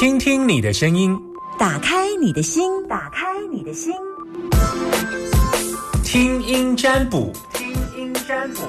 [0.00, 1.14] 听听你的声音，
[1.58, 3.92] 打开你的心，打开你的心，
[6.02, 8.62] 听音占卜，听音占卜。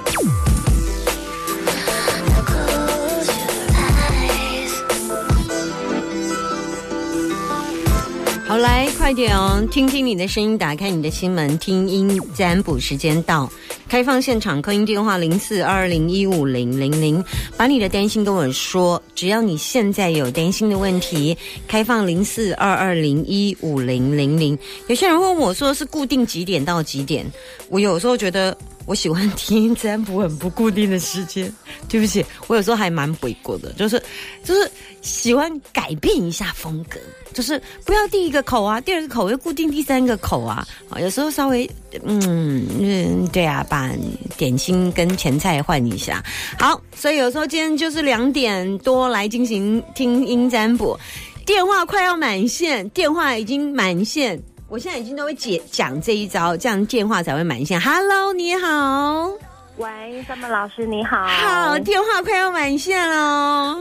[8.46, 13.50] 好，来快点哦，听听你的声音，打开你的心门，听音占卜时间到，
[13.92, 17.22] 开放现场扣音电话零四二零一五零零零，
[17.58, 21.38] 把你的担心跟我说，只要你现在有担心的问题，
[21.68, 24.58] 开放零四二二零一五零零零。
[24.88, 27.30] 有些人问我说是固定几点到几点，
[27.68, 28.58] 我有时候觉得。
[28.86, 31.52] 我喜欢听占卜很不固定的时间，
[31.88, 34.02] 对不起，我有时候还蛮鬼过的，就是
[34.44, 34.70] 就是
[35.02, 37.00] 喜欢改变一下风格，
[37.34, 41.70] 就是不要第一个口啊，第二个口又固定第三个口啊，啊，有时候稍微
[42.04, 43.90] 嗯嗯对啊，把
[44.38, 46.24] 点心跟前菜换一下，
[46.60, 51.00] 好，所以有时候今天就是两点多来进行听音占卜，
[51.46, 54.42] 电话快要满线，电话已经满线。
[54.72, 57.78] 我现在已经都会解讲这一招，这样电话才会满线。
[57.82, 59.30] Hello，你好，
[59.76, 63.76] 喂，三门老师你好，好，电话快要满线了。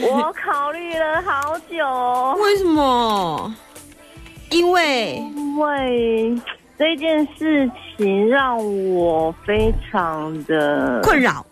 [0.00, 3.54] 我考虑了好久，为什么？
[4.48, 6.34] 因为因为
[6.78, 8.56] 这件事情让
[8.94, 11.44] 我非常的困扰，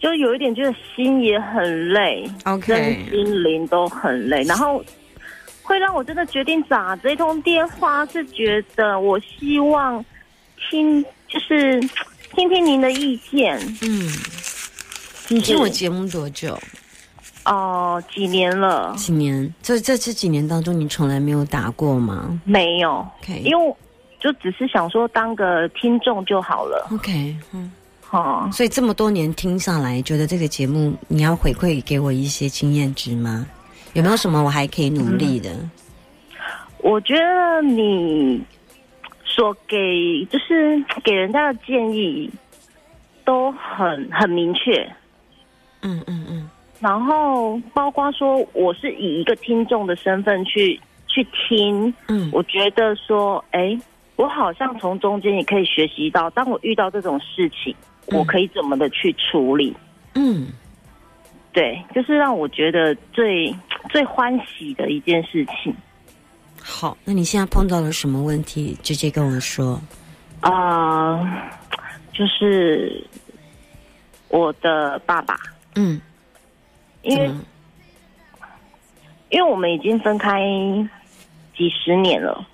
[0.00, 4.82] 就有一点就是心也很累，OK，身心灵都很累，然后。
[5.62, 10.04] 会让我真的决定打这通电话，是觉得我希望
[10.70, 11.80] 听，就是
[12.34, 13.58] 听听您的意见。
[13.82, 14.10] 嗯，
[15.28, 16.58] 你听我节目多久？
[17.44, 18.94] 哦，几年了？
[18.96, 19.52] 几年？
[19.62, 22.40] 这这这几年当中，你从来没有打过吗？
[22.44, 23.06] 没有。
[23.20, 23.74] OK，因为
[24.20, 26.86] 就只是想说当个听众就好了。
[26.92, 28.48] OK，嗯，好。
[28.52, 33.44] 所以这么多年听下来，觉得这个节目你要回馈给我一些经验值吗？
[33.94, 35.50] 有没有什么我还可以努力的？
[36.78, 38.42] 我觉得你
[39.24, 42.28] 所给就是给人家的建议
[43.24, 44.84] 都很很明确。
[45.82, 46.50] 嗯嗯嗯。
[46.80, 51.94] 然后包括说，我是以一个听众的身份去去听。
[52.08, 52.28] 嗯。
[52.32, 53.78] 我觉得说，哎，
[54.16, 57.72] 我好像从中间也可以学习到，当我遇到这种事情，
[58.06, 59.72] 我可以怎么的去处理。
[60.14, 60.48] 嗯。
[61.52, 63.54] 对，就是让我觉得最。
[63.88, 65.74] 最欢喜的一件事情。
[66.60, 68.78] 好，那你现在碰到了什么问题？
[68.82, 69.80] 直接跟我说。
[70.40, 71.50] 啊，
[72.12, 73.04] 就是
[74.28, 75.36] 我的爸爸。
[75.74, 76.00] 嗯。
[77.02, 77.30] 因为，
[79.30, 80.40] 因为我们已经分开
[81.56, 82.46] 几十年了。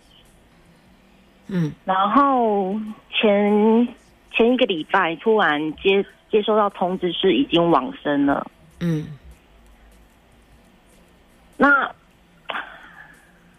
[1.48, 1.70] 嗯。
[1.84, 2.74] 然后
[3.10, 3.86] 前
[4.32, 8.50] 前一个礼拜突然接接收到通知，是已经往生了。
[8.80, 9.06] 嗯。
[11.58, 11.94] 那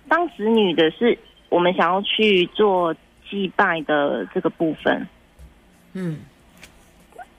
[0.07, 1.15] 当子女的是
[1.49, 2.95] 我们想要去做
[3.29, 5.07] 祭拜的这个部分，
[5.93, 6.21] 嗯，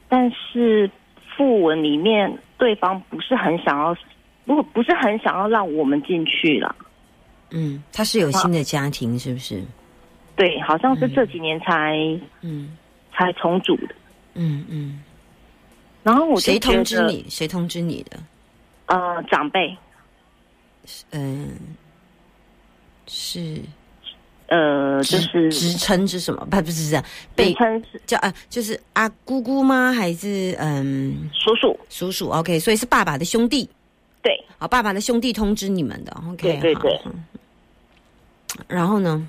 [0.09, 0.89] 但是
[1.37, 3.97] 父文里面对方不是很想要，
[4.45, 6.77] 如果不是很想要让我们进去了，
[7.51, 9.61] 嗯，他是有新的家庭是不是？
[10.37, 11.97] 对，好像是这几年才
[12.43, 12.77] 嗯
[13.13, 13.95] 才重组的，
[14.35, 15.03] 嗯嗯，
[16.03, 17.25] 然后我谁通知你？
[17.29, 18.19] 谁通知你的？
[18.87, 19.77] 呃，长辈。
[21.11, 21.57] 嗯，
[23.07, 23.61] 是，
[24.49, 26.47] 呃，就是职称是什么？
[26.51, 29.93] 不，不是这样，被称是叫啊，就是阿姑姑吗？
[29.93, 31.79] 还是嗯，叔叔？
[31.89, 33.69] 叔叔，OK，所以是爸爸的兄弟。
[34.23, 37.01] 对，好，爸爸的兄弟通知你们的，OK，对对对。
[38.69, 39.29] 然后呢？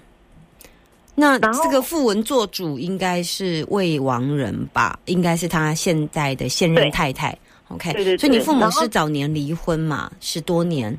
[1.14, 4.98] 那这个富文做主应该是未亡人吧？
[5.06, 7.94] 应该是他现在的现任太太，OK。
[7.94, 8.18] 对对。
[8.18, 10.12] 所以你父母是早年离婚嘛？
[10.20, 10.98] 十多年。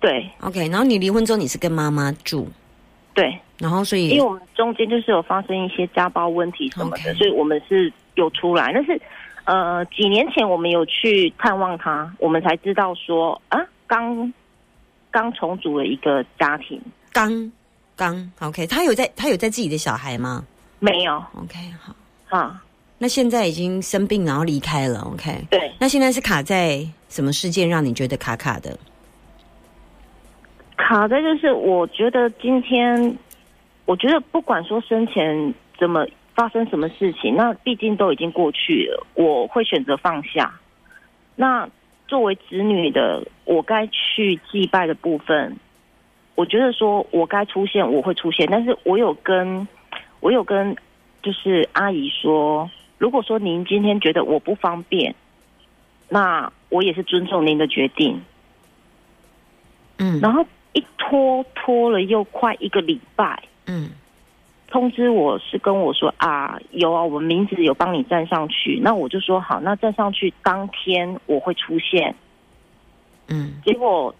[0.00, 2.48] 对，OK，然后你离婚之后你是跟妈妈住，
[3.14, 9.00] 对，然后所以因为我们中间就是有发生一些家暴问题什么的，所以我们是有出来，但是
[9.44, 14.32] 呃几年前我们有去探望他，我们才知道说啊刚
[15.10, 16.80] 刚重组了一个家庭，
[17.12, 17.50] 刚
[17.96, 20.44] 刚 OK，他有在他有在自己的小孩吗？
[20.78, 21.96] 没有，OK 好。
[22.28, 22.62] 啊，
[22.98, 28.76] 那现在已经生病然后离开了，OK，对，那现在是卡在什么事件让你觉得卡卡的？
[30.86, 33.18] 卡在就是，我觉得今天，
[33.86, 39.04] 我觉得不管说生前怎么发生什么事情，那毕竟都已经过去了。
[39.14, 40.60] 我会选择放下。
[41.34, 41.68] 那
[42.06, 45.56] 作为子女的，我该去祭拜的部分，
[46.36, 48.46] 我觉得说我该出现，我会出现。
[48.48, 49.66] 但是我有跟，
[50.20, 50.76] 我有跟，
[51.20, 55.16] 就是阿姨说，如果说您今天觉得我不方便，
[56.08, 58.22] 那我也是尊重您的决定。
[59.98, 60.46] 嗯然后
[60.76, 63.90] 一拖拖了又快一个礼拜，嗯。
[64.68, 72.14] 通知我是跟我说啊，有啊，我名字有帮你站上去，那我就说好，那站上去当天我会出现，
[73.28, 73.54] 嗯。
[73.64, 74.14] 结果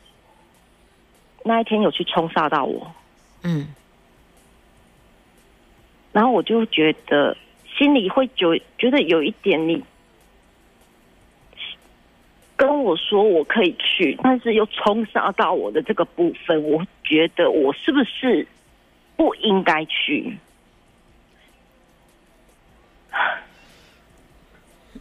[1.45, 2.91] 那一天有去冲煞到我，
[3.43, 3.69] 嗯。
[6.13, 7.37] 然后我就觉得
[7.77, 9.85] 心里会觉觉得有一点你
[12.57, 18.47] 跟我说我可以去，但是又冲杀到我的这个部分，我觉得我是不是
[19.15, 20.39] 不应该去？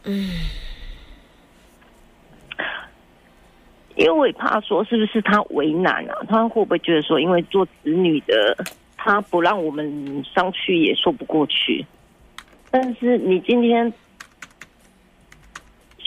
[0.04, 0.30] 嗯
[3.96, 6.14] 因为我也怕说是不是他为难啊？
[6.28, 8.54] 他会不会觉得说，因为做子女的，
[8.94, 11.84] 他不让我们上去也说不过去。
[12.70, 13.90] 但是你今天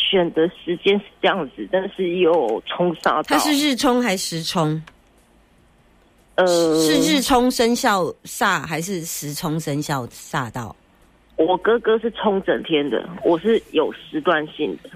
[0.09, 4.81] 选的时间是这样子，但是又冲杀到，它是日冲还是时冲？
[6.35, 6.47] 呃，
[6.81, 10.75] 是日冲生肖煞还是时冲生肖煞到？
[11.35, 14.89] 我哥哥是冲整天的，我是有时段性的。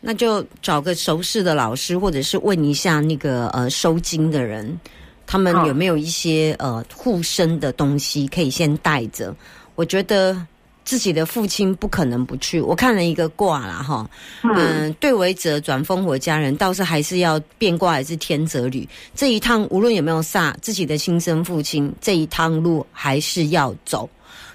[0.00, 4.80] 那就找个熟识的老师，或者是问一下那个呃收金的人，
[5.26, 9.34] 他们有没有一些呃护身的东西可以先带着。
[9.74, 10.36] 我觉得
[10.84, 12.60] 自己的父亲不可能不去。
[12.60, 14.08] 我看了一个卦啦，哈，
[14.42, 18.88] 嗯，对为者转风火家人，倒是还是要变卦，还是天泽履。
[19.14, 24.08] 这一趟无论有没有煞，自己的亲生父亲这一趟路还是要走。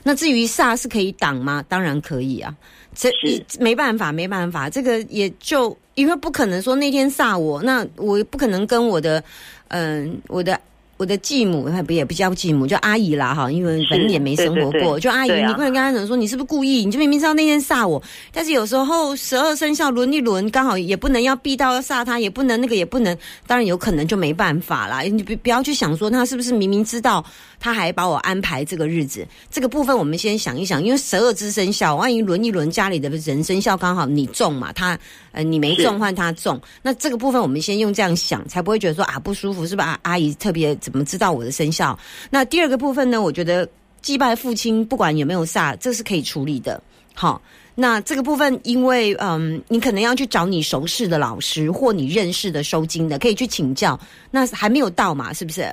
[0.04, 1.64] 那至于煞是可以挡吗？
[1.68, 2.56] 当然可以啊。
[3.00, 3.12] 这
[3.60, 9.24] 没办法，没办法，这个也就因为不可能说那天煞我，那我不可能跟我的，
[9.68, 10.60] 嗯、我的
[10.98, 18.02] 我的继母，不也不叫继母，叫阿姨啦哈，因为是反正也没生活过，对对对就阿姨，啊你不能跟他讲说你是不是故意，你就明明知道那天煞我，
[18.32, 23.16] 但是有时候十二生肖轮一轮，刚好也不能要避到要煞他，也不能那个也不能，
[23.46, 25.02] 当然有可能就没办法啦。
[25.02, 27.24] 你不不要去想说他是不是明明知道，
[27.60, 34.98] 他还把我安排这个日子，这个部分我们先想一想，因为十二支生肖，万一轮一轮家里的人生肖刚好你中嘛，他
[35.32, 40.00] 呃你没中换他中，那这个部分我们先用这样想，才不会觉得说啊不舒服，是吧？
[40.02, 42.00] 阿姨特别怎么知道我的生肖？
[42.30, 43.68] 那第二个部分呢，我觉得
[44.02, 46.82] 祭拜父亲不管有没有煞，这是可以处理的。
[47.14, 47.42] 好，
[47.76, 54.00] 那这个部分，因为嗯，你可能要去找你熟识的老师或你认识的收金的，可以去请教。
[54.32, 55.70] 那还没有到嘛，是不是？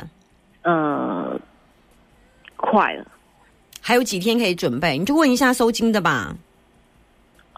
[0.63, 1.41] 呃，
[2.57, 3.07] 快了。
[3.81, 6.35] 还有几天可以准备，你就问一下收金的吧。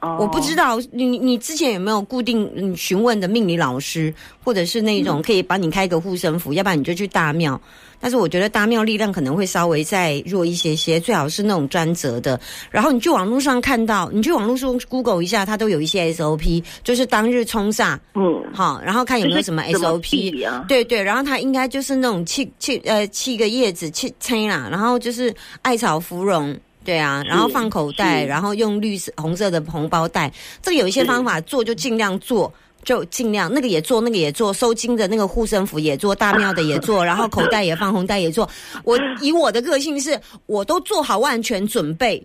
[0.02, 4.12] 哦我不知道你你之前有没有固定嗯询问的命理老师，
[4.44, 7.60] 或者是那种可以帮你开个护身符，要不然你就去大庙。
[7.98, 12.38] 但是我觉得大庙力量可能会稍微再弱一些些，最好是那种专责的。
[12.70, 20.46] 然后你去网络上看到，你去网络上 Google 一下，它都有一些 SOP，就是当日冲煞，嗯，好，然后看有没有什么就是怎么 SOP。
[20.46, 20.66] 啊？
[20.68, 26.54] 对对，然后它应该就是那种气气呃气个叶子气吹啦，然后就是艾草芙蓉。
[26.86, 30.32] 对啊，然后放口袋，是然后用绿色、红色的红包袋。
[30.62, 32.50] 这个有一些方法做，就尽量做，
[32.84, 38.48] 就尽量那个也做，那个也做，收金的那个护身符也做，大庙的也做， 然后口袋也放，红袋也做。
[38.84, 42.24] 我以我的个性是，我都做好万全准备。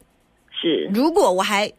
[0.62, 1.72] 是如果我还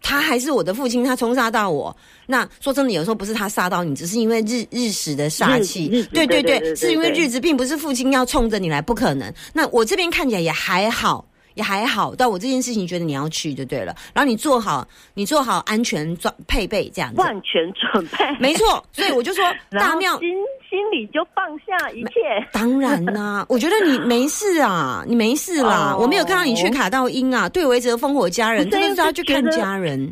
[0.00, 1.94] 他还是我的父亲，他冲杀到我，
[2.26, 9.34] 那说真的，有时候不是他杀到你，只是因为日日时的煞气对对对是因为日子并不是父亲要冲着你来，不可能。
[9.52, 11.26] 那我这边看起来也还好。
[11.58, 18.82] 也还好，但我这件事情觉得你要去就对了，然后你做好，你做好安全装配备这样子，万全准备，没错。
[18.92, 20.28] 所以我就说大庙心
[20.70, 22.20] 心里就放下一切。
[22.52, 25.94] 当然啦、我觉得你没事啊，你没事啦。
[25.94, 30.06] 哦我没有看到你去卡到音啊，对为则烽火家人，不是这个是要去看家人。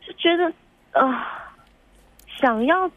[0.00, 0.50] 就觉得
[0.92, 1.06] 呃，
[2.40, 2.88] 想要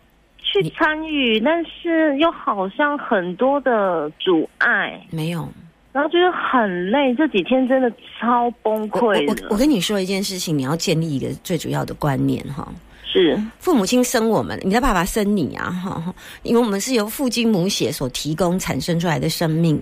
[0.41, 5.49] 去参与，但是又好像很多的阻碍，没有，
[5.91, 7.13] 然后觉得很累。
[7.15, 9.27] 这几天真的超崩溃。
[9.27, 12.67] 我我跟你说一件事情，你要建立一个最主要的观念哈。
[13.11, 19.81] 是父母亲生我们，你的爸爸生你啊，哈，因为我们是由父精母血所提供产生出来的生命，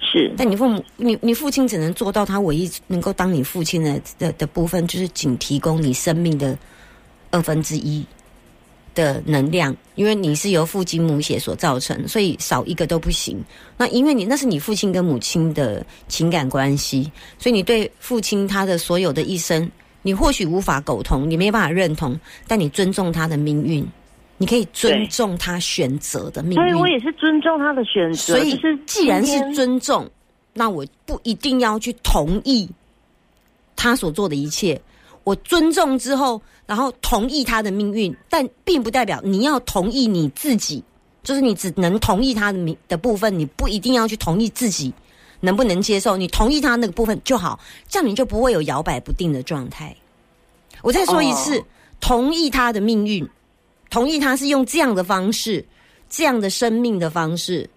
[0.00, 6.58] 是但你父母，你你父亲只能做到他唯一能够当你父亲的的的部分，就是仅提供你生命的
[7.30, 8.04] 二分之一
[8.94, 13.42] 的能量，因为你是由父精母血所造成，所以少一个都不行。
[13.76, 19.70] 那因为你那是你父亲跟母亲的情感关系，所以你对父亲他的所有的一生，
[20.02, 23.86] 你或许无法苟同，你没办法认同，但你尊重他的命运，
[24.38, 26.56] 你可以尊重他选择的命运。
[26.56, 28.34] 所以我也是尊重他的选择。
[28.34, 30.08] 所以是既然是尊重，
[30.52, 32.68] 那我不一定要去同意
[33.74, 34.80] 他所做的一切。
[35.24, 40.84] 我尊重之后，然后同意他的命运，但并不代表你要同意你自己
[41.22, 44.92] 就是你只能同意他的命的部分，你不一定要去同意自己
[45.40, 49.96] 能不能接受，你同意他那个部分就好，这样你就不会有摇摆不定的状态。
[50.82, 51.64] 我再说一次，
[52.00, 53.26] 同意他的命运，
[53.88, 55.66] 同意他是用这样的方式、
[56.10, 57.68] 这样的生命的方式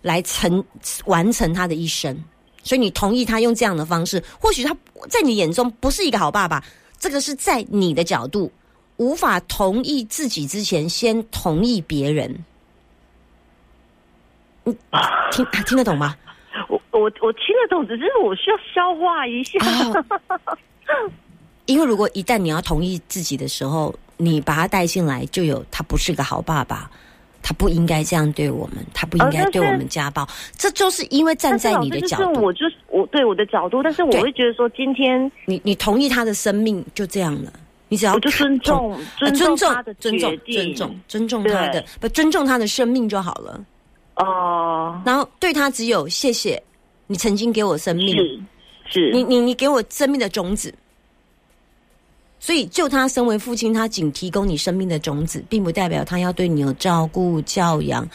[0.00, 0.64] 来成
[1.04, 2.16] 完成他的一生。
[2.62, 4.74] 所以你同意他用这样的方式，或许他
[5.08, 6.64] 在你眼中不是一个好爸爸，
[6.98, 8.50] 这个是在你的角度
[8.96, 12.44] 无法同意自己之前，先同意别人。
[14.64, 14.72] 你
[15.30, 16.16] 听啊听得懂吗？
[16.68, 19.58] 我我我听得懂，只是我需要消化一下。
[19.90, 20.04] 哦
[21.66, 26.88] 因为如果一旦你要同意自己的时候，你把他带进来，就有他不是个好爸爸，
[27.46, 37.52] 他不应该这样对我们，他不应该对我们家暴，这就是因为站在你的角度，是就是我就是我对我的角度，但是我会觉得说，今天你你同意他的生命就这样了，
[37.86, 43.64] 你只要我就尊重呃尊尊重他的尊重尊重尊重他的不尊重他的生命就好了，
[44.16, 46.60] 哦，然后对他只有谢谢
[47.06, 48.40] 你曾经给我生命，是
[48.90, 50.74] 是，你你你给我生命的种子，
[52.46, 58.08] 所以就他身为父亲，他仅提供你生命的种子，并不代表他要对你有照顾、教养、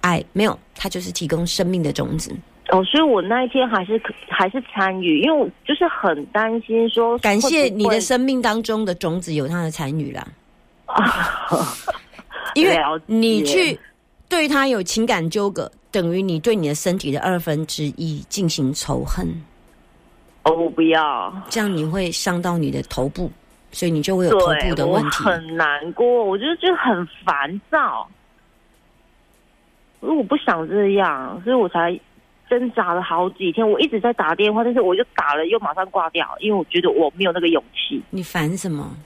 [0.00, 2.32] 爱，没有，他就是提供生命的种子。
[2.70, 10.26] 哦，所以我那一天还是还是参与，因为我就是很担心说，感谢你的生命当中的种子有他的参与啦，
[10.86, 11.72] 啊，
[12.56, 12.76] 因为
[13.06, 13.78] 你去
[14.28, 19.24] 对他有情感纠葛，等于你对你的身体的二分之一进行仇恨，
[20.42, 23.30] 哦，我不要，这样你会伤到你的头部，
[23.72, 25.24] 所以你就会有头的问题。
[25.24, 28.08] 很难过，我觉得就很烦躁，
[30.00, 31.98] 因为我不想这样，所以我才
[32.48, 33.68] 挣扎了好几天。
[33.68, 38.02] 我一直在打电话，但是我就打了又马上挂掉，因为我觉得我没有那个勇气。
[38.10, 38.96] 你烦什么？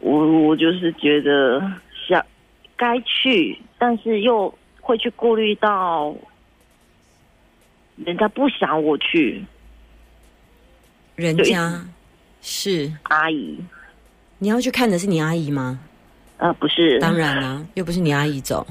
[0.00, 1.60] 我我就是觉得
[2.06, 2.24] 想
[2.76, 6.14] 该去，但是又会去顾虑到
[8.04, 9.44] 人家不想我去，
[11.16, 11.84] 人家
[12.40, 13.58] 是阿姨，
[14.38, 15.80] 你要去看的是你阿姨吗？
[16.36, 18.64] 呃，不是，当然啦、又不是你阿姨走，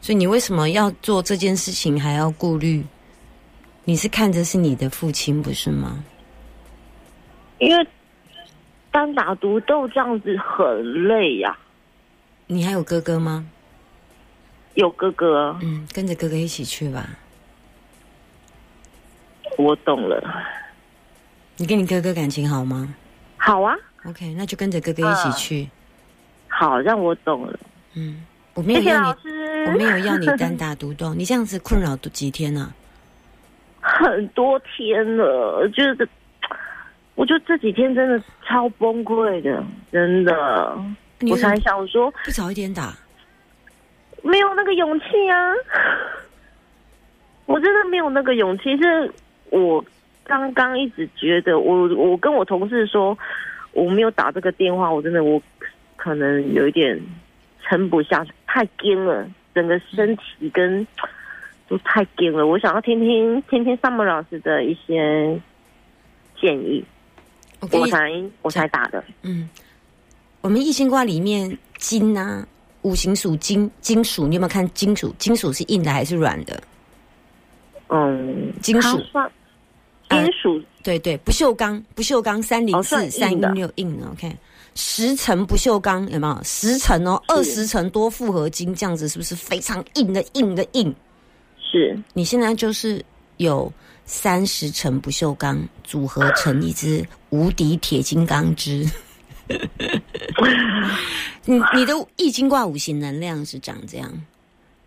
[0.00, 2.84] 所以你为什么要做这件事情还要顾虑？
[3.84, 6.04] 你是看着是你的父亲不是吗？
[7.58, 7.86] 因为
[8.92, 11.58] 单打独斗这样子很累呀、
[12.46, 13.44] 你还有哥哥吗？
[14.74, 17.10] 有哥哥，嗯，跟着哥哥一起去吧。
[19.60, 20.22] 我懂了。
[21.56, 22.94] 你跟你哥哥感情好吗
[23.36, 25.68] 好啊，？OK，那就跟着哥哥一起去。
[26.48, 27.58] 好，让我懂了。
[27.94, 28.24] 嗯，
[28.54, 29.30] 我没有要你。
[29.66, 31.12] 我没有要你单打独斗。
[31.14, 32.72] 你这样子困扰几天呢、
[33.80, 36.08] 很多天了，就是，
[37.14, 39.62] 我觉得这几天真的超崩溃的，
[39.92, 40.78] 真的。
[41.28, 42.96] 我才想说，不早一点打？
[44.22, 45.52] 没有那个勇气啊！
[47.44, 48.76] 我真的没有那个勇气。
[48.76, 49.12] 是
[49.50, 49.84] 我
[50.24, 53.16] 刚刚一直觉得，我我跟我同事说，
[53.72, 55.42] 我没有打这个电话，我真的我
[55.96, 57.00] 可能有一点
[57.62, 60.86] 撑不下去，太硬了，整个身体跟
[61.68, 62.46] 都太硬了。
[62.46, 65.40] 我想要听听听听 Summer 老师的一些
[66.40, 66.84] 建议，
[67.60, 69.02] 我才我才打的。
[69.22, 69.48] 嗯，
[70.40, 72.46] 我们易星卦里面金啊，
[72.82, 75.14] 五行属金，金属你有没有看金属？
[75.18, 76.62] 金属是硬的还是软的？
[77.88, 79.00] 嗯，金属
[80.24, 84.36] 金属对对，不锈钢，不锈钢三零哦四三一六硬的，OK。
[84.74, 86.40] 十层不锈钢有没有？
[86.44, 90.94] 十层哦，二十层多复合金，这样子是不是非常硬的硬的硬？
[91.58, 93.04] 是你现在就是
[93.38, 93.70] 有
[94.04, 98.88] 三十层不锈钢组合成一只无敌铁金刚之。
[101.44, 104.10] 你你的易经卦五行能量是长这样，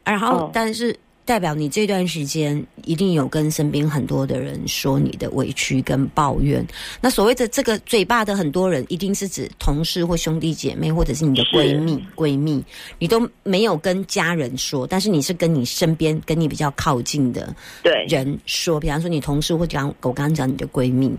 [0.06, 6.66] 然后、哦但是代表你这段时间一定有跟身边很多的人说你的委屈跟抱怨。
[7.00, 12.64] 那所谓的这个嘴巴的很多人，一定是指同事或兄弟姐妹，或者是你的闺蜜闺蜜，
[13.00, 21.10] 你都没有跟家人说，但是你是跟你身边跟你比较靠近的对，人说，比方说你同事或讲我刚刚讲你的闺蜜，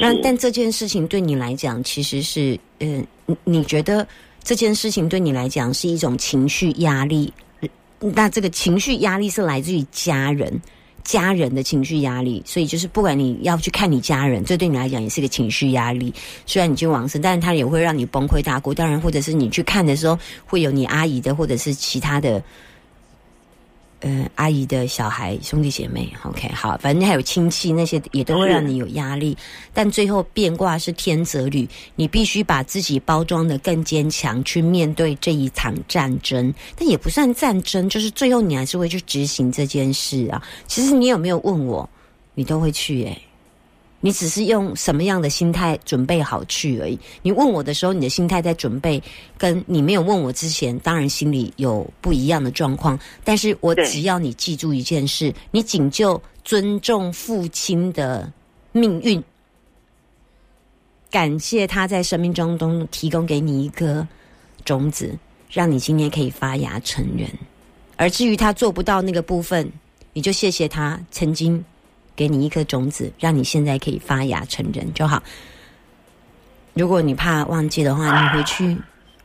[0.00, 2.86] 那但这件事情对你来讲，其实是呃，
[3.26, 4.06] 你你觉得
[4.42, 7.30] 这件事情对你来讲是一种情绪压力？
[8.00, 10.60] 那这个情绪压力是来自于家人，
[11.04, 16.12] 家人的情绪压力，所以就是不管你要去看你家人，这对你来讲也是个情绪压力。
[16.46, 18.72] 虽然你去往生，但是他也会让你崩溃大哭。
[18.72, 22.42] 当然，或者是你去看的时候，会有你阿姨的或者是其他的
[24.00, 29.36] 呃阿姨的小孩兄弟姐妹，OK，好，反正还有亲戚那些也都会让你有压力，
[29.72, 40.42] 但最后变卦是天泽旅，你必须把自己包装的更坚强，去面对这一场战争，但也不算战争，就是最后你还是会去执行这件事啊。
[40.66, 41.88] 其实你有没有问我，
[42.34, 43.22] 你都会去诶、
[44.00, 46.98] 你只是用什么样的心态准备好去而已。
[47.22, 49.02] 你问我的时候，你的心态在准备，
[49.36, 52.98] 跟你没有问我之前，当然心里有不一样的状况。
[53.22, 58.32] 但是我只要你记住一件事，你仅就尊重父亲的
[58.72, 59.22] 命运，
[61.10, 64.06] 感谢他在生命中中提供给你一颗
[64.64, 65.14] 种子，
[65.50, 67.28] 让你今天可以发芽成人。
[67.96, 69.70] 而至于他做不到那个部分，
[70.14, 71.62] 你就谢谢他曾经
[72.16, 75.22] 给你一颗种子，让你现在可以发芽成人就好。
[76.74, 78.76] 如果你怕忘记的话，你回去。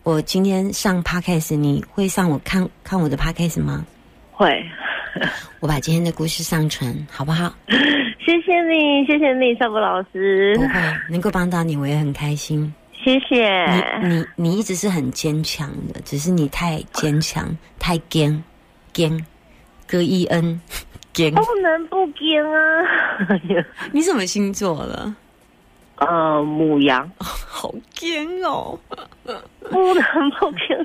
[0.03, 3.85] 我今天上 podcast，你会上我看看我的 podcast 吗？
[4.31, 4.63] 会，
[5.59, 7.55] 我把今天的故事上传，好不好？
[8.25, 12.73] 谢谢你，谢谢你，少博老师不，会，能够帮到你，我也很开心。
[12.91, 13.65] 谢谢。
[14.01, 18.43] 你你你一直是很坚强的，只是你太坚强，太坚
[18.93, 19.25] 坚，
[19.87, 20.59] 哥伊恩
[21.15, 21.33] 坚。
[21.33, 22.85] 不能不跟啊！
[23.91, 25.15] 你什么星座了？
[25.97, 28.77] 呃，母羊 好坚哦！
[29.71, 30.77] 不能不跟，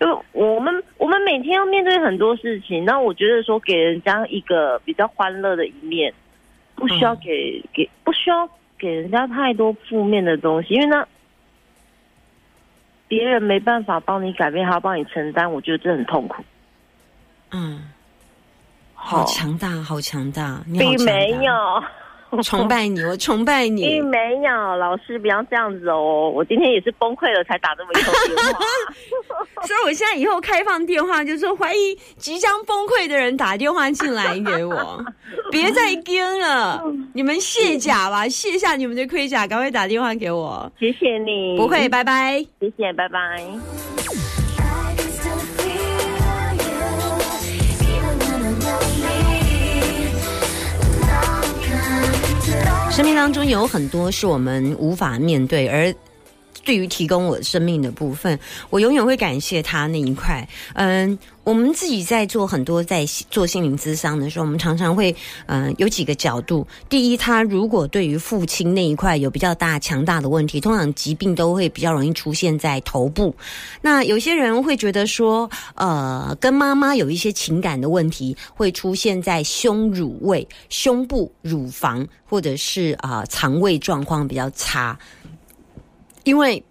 [0.00, 6.12] 因为我们我们每天要面对很多事情，那我觉得说给人家一个比较欢乐的一面，
[6.74, 11.06] 不需要给、给不需要给人家太多负面的东西，因为呢，
[13.06, 16.44] 别人没办法帮你改变，还要帮你承担，我觉得这很痛苦。
[17.52, 17.90] 嗯，
[19.00, 20.60] 好好强大，好强大！
[20.66, 24.04] 你没有， 崇拜你，我崇拜你并。
[24.04, 26.28] 没有，老师不要这样子哦！
[26.28, 28.58] 我今天也是崩溃了才打这么一通电话。
[29.66, 35.02] 所以我现在以后开放电话，就是说怀疑即将崩溃的人打电话进来给我，
[35.50, 36.82] 别再跟了，
[37.14, 40.70] 你们卸甲吧，卸下你们的盔甲，赶快打电话给我。
[40.78, 42.44] 谢谢你，不会，，拜拜。
[42.60, 44.47] 谢谢，拜拜。
[52.98, 55.94] 生命当中有很多是我们无法面对，而
[56.64, 58.36] 对于提供我生命的部分，
[58.70, 60.48] 我永远会感谢他那一块。
[60.74, 61.16] 嗯，
[61.48, 66.66] 我们自己在做很多在做心灵咨商的时候，我们常常会嗯有几个角度。
[66.90, 73.34] 第一，他如果对于父亲那一块有比较大强大的问题，通常疾病都会比较容易出现在头部。
[73.80, 84.98] 那有些人会觉得说，呃，跟妈妈有一些情感的问题，会出现在胸乳位、胸部、乳房，或者是啊、肠胃状况比较差。
[86.24, 86.62] 因为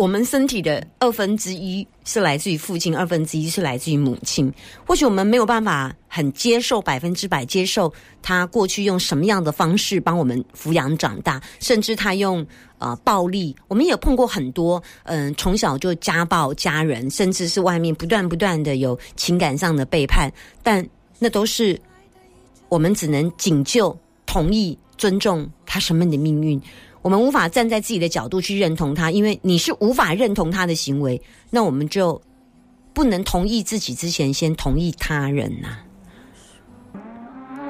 [0.00, 4.50] 我们身体的二分之一是来自于父亲，二分之一是来自于母亲。
[4.86, 12.46] 或许我们没有办法很接受百分之百接受他过去用什么样的方式帮我们抚养长大，甚至他用
[12.78, 20.32] 呃暴力，我们也碰过很多，嗯、从小就家暴家人，甚至是外面不断不断的有情感上的背叛，
[20.62, 20.82] 但
[21.18, 21.78] 那都是
[22.70, 26.58] 我们只能仅就同意、尊重他生命的命运。
[27.02, 32.20] 我们无法站在自己的角度去认同他，因为你是无法认同他的行为，那我们就
[32.92, 35.78] 不能同意自己之前先同意他人呐、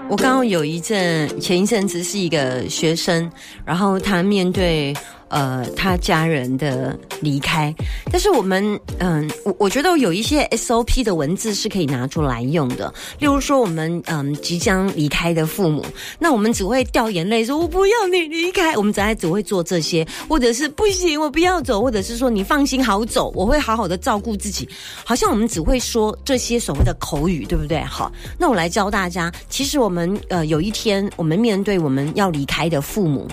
[0.09, 3.31] 我刚刚有一阵前一阵子是一个学生，
[3.65, 4.93] 然后他面对
[5.31, 7.75] 呃他家人的离开，
[8.13, 15.85] 但是我们嗯，我我觉得有一些 SOP 的文字是可以拿出来用的，例如说我们嗯即将离开的父母，
[16.19, 24.69] 那我们只会掉眼泪说“我不要你离开”，我们只爱只会做这些，或者是不行我不要走，或者是说你放心好走，我会好好的照顾自己，
[25.05, 27.81] 好像我们只会说这些所谓的口语，对不对？
[27.85, 33.29] 好，那我来教大家，其实我们呃有一天我们面对我们要离开的父母。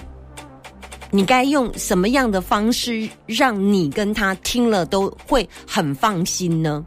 [1.09, 6.85] 你该用什么样的方式让你跟他听了都会很放心呢？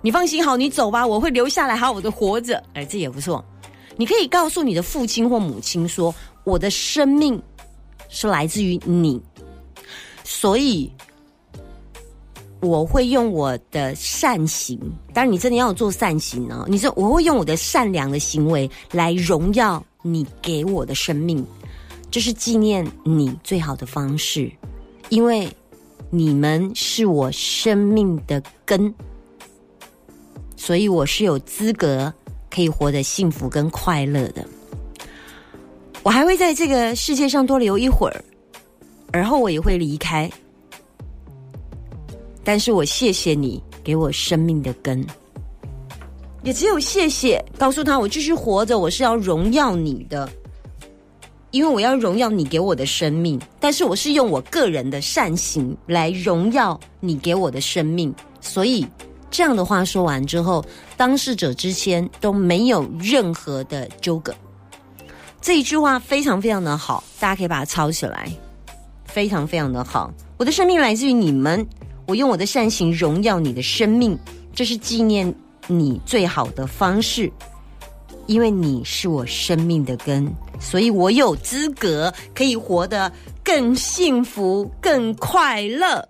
[0.00, 2.62] 你放心好，你走吧，我会留下来好好的活着。
[2.74, 3.44] 哎，这也不错。
[3.96, 7.40] 你可以告诉你的父亲或母亲说：“我的生命
[8.08, 9.20] 是来自于你，
[10.24, 10.90] 所以
[12.60, 14.78] 我会用我的善行。
[15.12, 16.64] 当然，你真的要做善行哦。
[16.68, 21.46] 你说我会用我的善良的行为来荣耀你给我的生命。”
[22.12, 24.52] 这是纪念你最好的方式，
[25.08, 25.50] 因为
[26.10, 28.92] 你们是我生命的根，
[30.54, 32.12] 所以我是有资格
[32.50, 34.46] 可以活得幸福跟快乐的。
[36.02, 38.22] 我还会在这个世界上多留一会儿，
[39.10, 40.30] 而后我也会离开。
[42.44, 45.02] 但是我谢谢你给我生命的根，
[46.42, 50.30] 也只有谢谢，告诉他我继续活着，我是要荣耀你的，
[51.52, 58.84] 因为我要荣耀你给我的生命，但是我是用我个人的善行来荣耀你给我的生命，所以
[59.30, 60.64] 这样的话说完之后，
[60.96, 64.34] 当事者之间都没有任何的纠葛。
[65.42, 68.32] 这一句话非常非常的好，大家可以把它抄起来，
[69.04, 70.10] 非常非常的好。
[70.38, 71.66] 我的生命来自于你们，
[72.06, 74.18] 我用我的善行荣耀你的生命，
[74.54, 75.34] 这是纪念
[75.66, 77.30] 你最好的方式，
[78.26, 83.12] 因为你是我生命的根，所以我有资格可以活得
[83.44, 86.08] 更幸福、更快乐。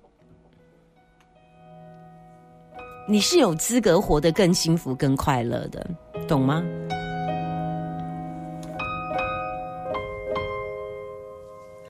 [3.09, 5.85] 你是有资格活得更幸福、更快乐的，
[6.29, 6.63] 懂吗？